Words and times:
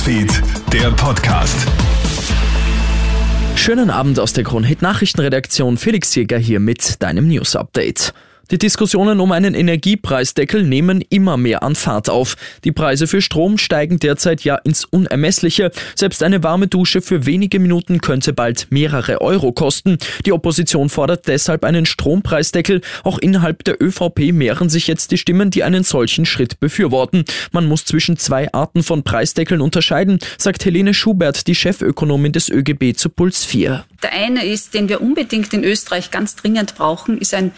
Newsfeed, 0.00 0.42
der 0.72 0.90
Podcast. 0.92 1.54
Schönen 3.54 3.90
Abend 3.90 4.18
aus 4.18 4.32
der 4.32 4.44
Kronhit 4.44 4.80
Nachrichtenredaktion. 4.80 5.76
Felix 5.76 6.14
Jäger 6.14 6.38
hier 6.38 6.58
mit 6.58 7.02
deinem 7.02 7.28
News 7.28 7.54
Update. 7.54 8.14
Die 8.50 8.58
Diskussionen 8.58 9.20
um 9.20 9.30
einen 9.30 9.54
Energiepreisdeckel 9.54 10.64
nehmen 10.64 11.04
immer 11.08 11.36
mehr 11.36 11.62
an 11.62 11.76
Fahrt 11.76 12.10
auf. 12.10 12.36
Die 12.64 12.72
Preise 12.72 13.06
für 13.06 13.22
Strom 13.22 13.58
steigen 13.58 14.00
derzeit 14.00 14.42
ja 14.42 14.56
ins 14.56 14.84
Unermessliche. 14.84 15.70
Selbst 15.94 16.20
eine 16.24 16.42
warme 16.42 16.66
Dusche 16.66 17.00
für 17.00 17.26
wenige 17.26 17.60
Minuten 17.60 18.00
könnte 18.00 18.32
bald 18.32 18.66
mehrere 18.70 19.20
Euro 19.20 19.52
kosten. 19.52 19.98
Die 20.26 20.32
Opposition 20.32 20.88
fordert 20.88 21.28
deshalb 21.28 21.64
einen 21.64 21.86
Strompreisdeckel. 21.86 22.80
Auch 23.04 23.18
innerhalb 23.18 23.62
der 23.62 23.80
ÖVP 23.80 24.32
mehren 24.32 24.68
sich 24.68 24.88
jetzt 24.88 25.12
die 25.12 25.18
Stimmen, 25.18 25.52
die 25.52 25.62
einen 25.62 25.84
solchen 25.84 26.26
Schritt 26.26 26.58
befürworten. 26.58 27.24
Man 27.52 27.66
muss 27.66 27.84
zwischen 27.84 28.16
zwei 28.16 28.52
Arten 28.52 28.82
von 28.82 29.04
Preisdeckeln 29.04 29.60
unterscheiden, 29.60 30.18
sagt 30.38 30.64
Helene 30.64 30.92
Schubert, 30.92 31.46
die 31.46 31.54
Chefökonomin 31.54 32.32
des 32.32 32.48
ÖGB 32.48 32.96
zu 32.96 33.10
Puls 33.10 33.44
4. 33.44 33.84
Der 34.02 34.12
eine 34.12 34.44
ist, 34.46 34.74
den 34.74 34.88
wir 34.88 35.02
unbedingt 35.02 35.52
in 35.52 35.62
Österreich 35.62 36.10
ganz 36.10 36.34
dringend 36.34 36.74
brauchen, 36.74 37.18
ist 37.18 37.34
ein 37.34 37.52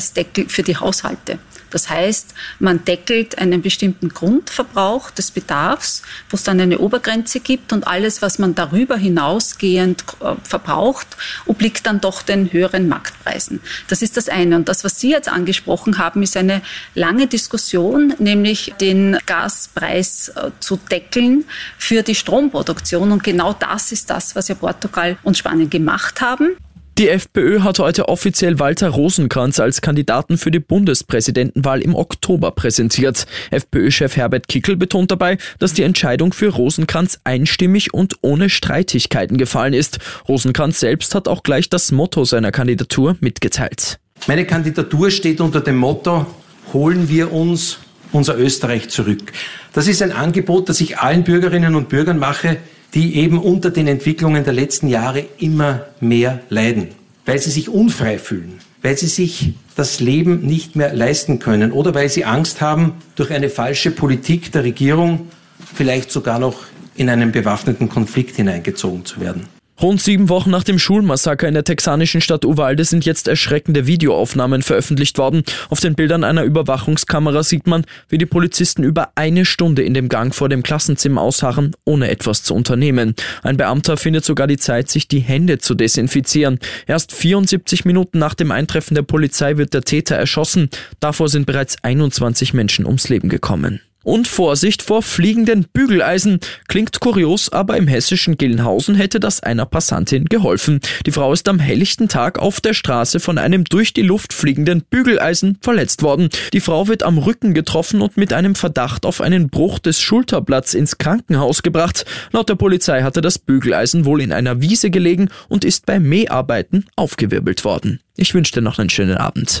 Energiepreisdeckel 0.00 0.48
für 0.48 0.62
die 0.62 0.76
Haushalte. 0.76 1.38
Das 1.70 1.88
heißt, 1.88 2.34
man 2.58 2.84
deckelt 2.84 3.38
einen 3.38 3.62
bestimmten 3.62 4.08
Grundverbrauch 4.08 5.10
des 5.12 5.30
Bedarfs, 5.30 6.02
wo 6.28 6.34
es 6.34 6.42
dann 6.42 6.60
eine 6.60 6.78
Obergrenze 6.78 7.38
gibt 7.38 7.72
und 7.72 7.86
alles, 7.86 8.22
was 8.22 8.40
man 8.40 8.56
darüber 8.56 8.96
hinausgehend 8.96 10.02
äh, 10.20 10.34
verbraucht, 10.42 11.06
obliegt 11.46 11.86
dann 11.86 12.00
doch 12.00 12.22
den 12.22 12.52
höheren 12.52 12.88
Marktpreisen. 12.88 13.60
Das 13.86 14.02
ist 14.02 14.16
das 14.16 14.28
eine. 14.28 14.56
Und 14.56 14.68
das, 14.68 14.82
was 14.82 14.98
Sie 14.98 15.10
jetzt 15.10 15.28
angesprochen 15.28 15.98
haben, 15.98 16.24
ist 16.24 16.36
eine 16.36 16.60
lange 16.96 17.28
Diskussion, 17.28 18.14
nämlich 18.18 18.74
den 18.80 19.16
Gaspreis 19.26 20.30
äh, 20.30 20.50
zu 20.58 20.76
deckeln 20.90 21.44
für 21.78 22.02
die 22.02 22.16
Stromproduktion. 22.16 23.12
Und 23.12 23.22
genau 23.22 23.52
das 23.52 23.92
ist 23.92 24.10
das, 24.10 24.34
was 24.34 24.48
ja 24.48 24.56
Portugal 24.56 25.18
und 25.22 25.38
Spanien 25.38 25.70
gemacht 25.70 26.20
haben. 26.20 26.56
Die 27.00 27.08
FPÖ 27.08 27.60
hat 27.60 27.78
heute 27.78 28.10
offiziell 28.10 28.58
Walter 28.58 28.90
Rosenkranz 28.90 29.58
als 29.58 29.80
Kandidaten 29.80 30.36
für 30.36 30.50
die 30.50 30.58
Bundespräsidentenwahl 30.58 31.80
im 31.80 31.94
Oktober 31.94 32.50
präsentiert. 32.50 33.26
FPÖ-Chef 33.50 34.16
Herbert 34.16 34.48
Kickel 34.48 34.76
betont 34.76 35.10
dabei, 35.10 35.38
dass 35.58 35.72
die 35.72 35.82
Entscheidung 35.82 36.34
für 36.34 36.48
Rosenkranz 36.48 37.18
einstimmig 37.24 37.94
und 37.94 38.16
ohne 38.20 38.50
Streitigkeiten 38.50 39.38
gefallen 39.38 39.72
ist. 39.72 39.98
Rosenkranz 40.28 40.78
selbst 40.78 41.14
hat 41.14 41.26
auch 41.26 41.42
gleich 41.42 41.70
das 41.70 41.90
Motto 41.90 42.26
seiner 42.26 42.52
Kandidatur 42.52 43.16
mitgeteilt. 43.20 43.98
Meine 44.26 44.44
Kandidatur 44.44 45.10
steht 45.10 45.40
unter 45.40 45.62
dem 45.62 45.78
Motto, 45.78 46.26
holen 46.74 47.08
wir 47.08 47.32
uns 47.32 47.78
unser 48.12 48.36
Österreich 48.36 48.90
zurück. 48.90 49.32
Das 49.72 49.88
ist 49.88 50.02
ein 50.02 50.12
Angebot, 50.12 50.68
das 50.68 50.82
ich 50.82 50.98
allen 50.98 51.24
Bürgerinnen 51.24 51.76
und 51.76 51.88
Bürgern 51.88 52.18
mache, 52.18 52.58
die 52.94 53.16
eben 53.16 53.38
unter 53.38 53.70
den 53.70 53.86
Entwicklungen 53.86 54.44
der 54.44 54.52
letzten 54.52 54.88
Jahre 54.88 55.24
immer 55.38 55.86
mehr 56.00 56.40
leiden, 56.48 56.88
weil 57.26 57.38
sie 57.38 57.50
sich 57.50 57.68
unfrei 57.68 58.18
fühlen, 58.18 58.58
weil 58.82 58.96
sie 58.96 59.06
sich 59.06 59.54
das 59.76 60.00
Leben 60.00 60.40
nicht 60.40 60.76
mehr 60.76 60.94
leisten 60.94 61.38
können 61.38 61.72
oder 61.72 61.94
weil 61.94 62.08
sie 62.08 62.24
Angst 62.24 62.60
haben, 62.60 62.94
durch 63.14 63.30
eine 63.30 63.48
falsche 63.48 63.90
Politik 63.90 64.52
der 64.52 64.64
Regierung 64.64 65.28
vielleicht 65.74 66.10
sogar 66.10 66.38
noch 66.38 66.64
in 66.96 67.08
einen 67.08 67.32
bewaffneten 67.32 67.88
Konflikt 67.88 68.36
hineingezogen 68.36 69.04
zu 69.04 69.20
werden. 69.20 69.59
Rund 69.82 70.02
sieben 70.02 70.28
Wochen 70.28 70.50
nach 70.50 70.62
dem 70.62 70.78
Schulmassaker 70.78 71.48
in 71.48 71.54
der 71.54 71.64
texanischen 71.64 72.20
Stadt 72.20 72.44
Uvalde 72.44 72.84
sind 72.84 73.06
jetzt 73.06 73.28
erschreckende 73.28 73.86
Videoaufnahmen 73.86 74.60
veröffentlicht 74.60 75.16
worden. 75.16 75.42
Auf 75.70 75.80
den 75.80 75.94
Bildern 75.94 76.22
einer 76.22 76.44
Überwachungskamera 76.44 77.42
sieht 77.42 77.66
man, 77.66 77.86
wie 78.10 78.18
die 78.18 78.26
Polizisten 78.26 78.82
über 78.82 79.12
eine 79.14 79.46
Stunde 79.46 79.82
in 79.82 79.94
dem 79.94 80.10
Gang 80.10 80.34
vor 80.34 80.50
dem 80.50 80.62
Klassenzimmer 80.62 81.22
ausharren, 81.22 81.74
ohne 81.86 82.10
etwas 82.10 82.42
zu 82.42 82.54
unternehmen. 82.54 83.14
Ein 83.42 83.56
Beamter 83.56 83.96
findet 83.96 84.24
sogar 84.26 84.46
die 84.46 84.58
Zeit, 84.58 84.90
sich 84.90 85.08
die 85.08 85.20
Hände 85.20 85.58
zu 85.58 85.74
desinfizieren. 85.74 86.58
Erst 86.86 87.12
74 87.12 87.86
Minuten 87.86 88.18
nach 88.18 88.34
dem 88.34 88.52
Eintreffen 88.52 88.94
der 88.94 89.02
Polizei 89.02 89.56
wird 89.56 89.72
der 89.72 89.82
Täter 89.82 90.16
erschossen. 90.16 90.68
Davor 91.00 91.30
sind 91.30 91.46
bereits 91.46 91.82
21 91.82 92.52
Menschen 92.52 92.84
ums 92.84 93.08
Leben 93.08 93.30
gekommen. 93.30 93.80
Und 94.02 94.28
Vorsicht 94.28 94.82
vor 94.82 95.02
fliegenden 95.02 95.66
Bügeleisen. 95.72 96.40
Klingt 96.68 97.00
kurios, 97.00 97.52
aber 97.52 97.76
im 97.76 97.86
hessischen 97.86 98.38
Gillenhausen 98.38 98.94
hätte 98.94 99.20
das 99.20 99.42
einer 99.42 99.66
Passantin 99.66 100.24
geholfen. 100.24 100.80
Die 101.04 101.10
Frau 101.10 101.32
ist 101.32 101.48
am 101.48 101.58
helllichten 101.58 102.08
Tag 102.08 102.38
auf 102.38 102.62
der 102.62 102.72
Straße 102.72 103.20
von 103.20 103.36
einem 103.36 103.64
durch 103.64 103.92
die 103.92 104.02
Luft 104.02 104.32
fliegenden 104.32 104.82
Bügeleisen 104.88 105.58
verletzt 105.60 106.02
worden. 106.02 106.30
Die 106.54 106.60
Frau 106.60 106.88
wird 106.88 107.02
am 107.02 107.18
Rücken 107.18 107.52
getroffen 107.52 108.00
und 108.00 108.16
mit 108.16 108.32
einem 108.32 108.54
Verdacht 108.54 109.04
auf 109.04 109.20
einen 109.20 109.50
Bruch 109.50 109.78
des 109.78 110.00
Schulterblatts 110.00 110.72
ins 110.72 110.96
Krankenhaus 110.96 111.62
gebracht. 111.62 112.06
Laut 112.32 112.48
der 112.48 112.54
Polizei 112.54 113.02
hatte 113.02 113.20
das 113.20 113.38
Bügeleisen 113.38 114.06
wohl 114.06 114.22
in 114.22 114.32
einer 114.32 114.62
Wiese 114.62 114.90
gelegen 114.90 115.28
und 115.48 115.64
ist 115.64 115.84
bei 115.84 116.00
Mäharbeiten 116.00 116.86
aufgewirbelt 116.96 117.64
worden. 117.64 118.00
Ich 118.16 118.34
wünsche 118.34 118.52
dir 118.52 118.62
noch 118.62 118.78
einen 118.78 118.90
schönen 118.90 119.16
Abend. 119.16 119.60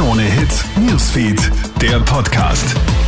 Krone 0.00 0.22
Hits, 0.22 0.64
Newsfeed, 0.80 1.49
der 1.80 1.98
Podcast. 2.00 2.99